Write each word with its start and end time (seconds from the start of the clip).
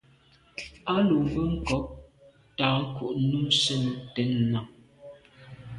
A 0.93 0.95
lo 1.07 1.15
mbe 1.27 1.41
nkôg 1.53 1.85
tàa 2.57 2.79
ko’ 2.95 3.05
num 3.29 3.47
sen 3.61 3.83
ten 4.13 4.31
nà. 4.51 4.61